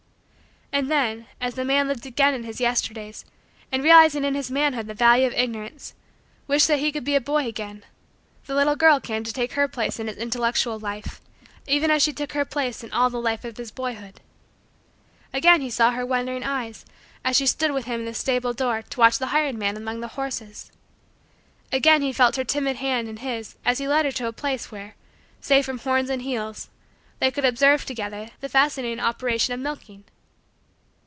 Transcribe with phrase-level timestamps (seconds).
[0.73, 3.25] And then, as the man lived again in his Yesterdays,
[3.73, 5.93] and, realizing in his manhood the value of Ignorance,
[6.47, 7.83] wished that he could be a boy again,
[8.45, 11.19] the little girl came to take her place in his intellectual life
[11.67, 14.21] even as she took her place in all the life of his boyhood.
[15.33, 16.85] Again he saw her wondering eyes
[17.25, 19.99] as she stood with him in the stable door to watch the hired man among
[19.99, 20.71] the horses.
[21.73, 24.71] Again he felt her timid hand in his as he led her to a place
[24.71, 24.95] where,
[25.41, 26.69] safe from horns and heels,
[27.19, 30.05] they could observe, together, the fascinating operation of milking.